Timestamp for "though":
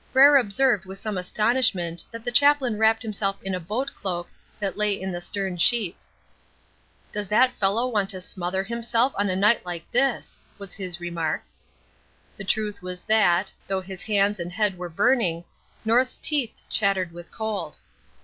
13.67-13.81